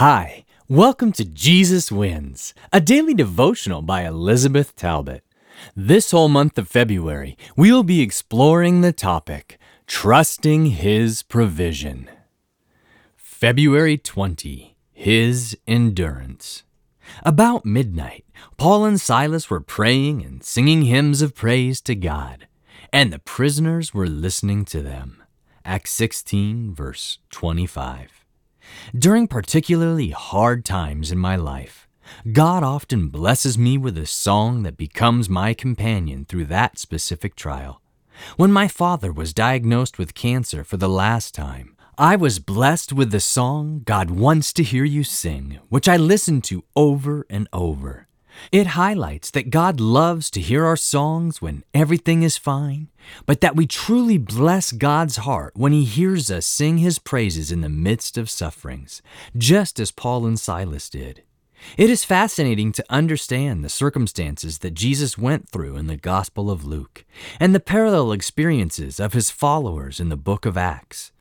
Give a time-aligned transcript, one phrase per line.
[0.00, 5.22] Hi, welcome to Jesus Wins, a daily devotional by Elizabeth Talbot.
[5.76, 12.08] This whole month of February, we'll be exploring the topic Trusting His Provision.
[13.14, 16.62] February 20, His Endurance.
[17.22, 18.24] About midnight,
[18.56, 22.48] Paul and Silas were praying and singing hymns of praise to God,
[22.90, 25.22] and the prisoners were listening to them.
[25.62, 28.19] Acts 16, verse 25.
[28.96, 31.88] During particularly hard times in my life,
[32.32, 37.80] God often blesses me with a song that becomes my companion through that specific trial.
[38.36, 43.10] When my father was diagnosed with cancer for the last time, I was blessed with
[43.10, 48.06] the song God Wants to Hear You Sing, which I listened to over and over.
[48.52, 52.88] It highlights that God loves to hear our songs when everything is fine,
[53.26, 57.60] but that we truly bless God's heart when He hears us sing His praises in
[57.60, 59.02] the midst of sufferings,
[59.36, 61.22] just as Paul and Silas did.
[61.76, 66.64] It is fascinating to understand the circumstances that Jesus went through in the Gospel of
[66.64, 67.04] Luke
[67.38, 71.12] and the parallel experiences of his followers in the book of Acts.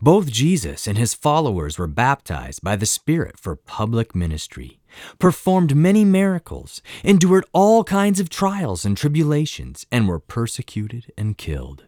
[0.00, 4.80] Both Jesus and his followers were baptized by the Spirit for public ministry,
[5.18, 11.84] performed many miracles, endured all kinds of trials and tribulations, and were persecuted and killed.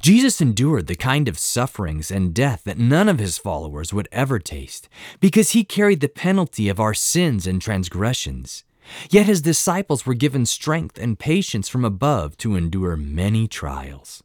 [0.00, 4.38] Jesus endured the kind of sufferings and death that none of his followers would ever
[4.38, 4.88] taste,
[5.20, 8.64] because he carried the penalty of our sins and transgressions.
[9.10, 14.24] Yet his disciples were given strength and patience from above to endure many trials.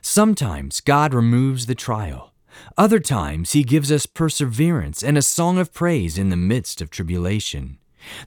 [0.00, 2.29] Sometimes God removes the trial.
[2.76, 6.90] Other times he gives us perseverance and a song of praise in the midst of
[6.90, 7.78] tribulation.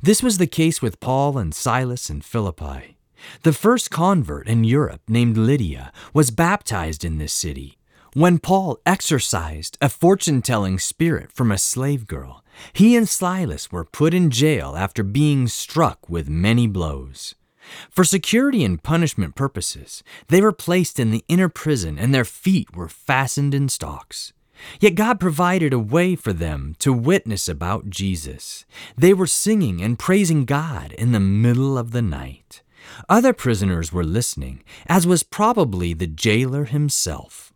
[0.01, 2.97] This was the case with Paul and Silas and Philippi.
[3.43, 7.77] The first convert in Europe, named Lydia, was baptized in this city.
[8.13, 13.85] When Paul exorcised a fortune telling spirit from a slave girl, he and Silas were
[13.85, 17.33] put in jail after being struck with many blows.
[17.89, 22.75] For security and punishment purposes, they were placed in the inner prison and their feet
[22.75, 24.33] were fastened in stocks.
[24.79, 28.65] Yet God provided a way for them to witness about Jesus.
[28.97, 32.61] They were singing and praising God in the middle of the night.
[33.09, 37.52] Other prisoners were listening, as was probably the jailer himself.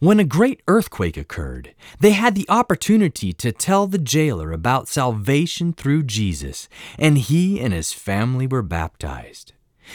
[0.00, 5.72] When a great earthquake occurred, they had the opportunity to tell the jailer about salvation
[5.72, 9.54] through Jesus, and he and his family were baptized.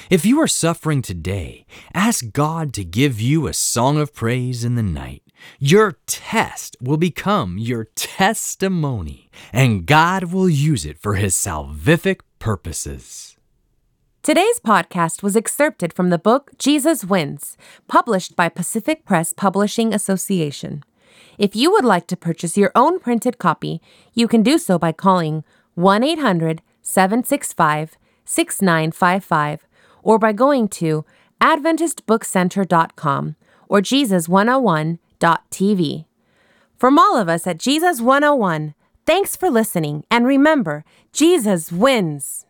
[0.09, 4.75] If you are suffering today, ask God to give you a song of praise in
[4.75, 5.23] the night.
[5.57, 13.37] Your test will become your testimony, and God will use it for his salvific purposes.
[14.23, 17.57] Today's podcast was excerpted from the book Jesus Wins,
[17.89, 20.85] published by Pacific Press Publishing Association.
[21.37, 23.81] If you would like to purchase your own printed copy,
[24.13, 25.43] you can do so by calling
[25.75, 29.67] 1 800 765 6955
[30.03, 31.03] or by going to
[31.41, 33.35] AdventistBookCenter.com
[33.67, 36.05] or Jesus101.tv.
[36.77, 38.73] From all of us at Jesus 101,
[39.05, 42.45] thanks for listening, and remember, Jesus wins!